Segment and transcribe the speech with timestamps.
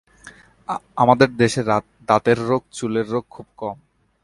[0.95, 1.61] আমাদের দেশে
[2.07, 3.77] দাঁতের রোগ, চুলের রোগ খুব কম।